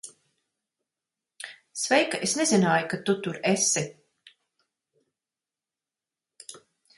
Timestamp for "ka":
2.93-2.99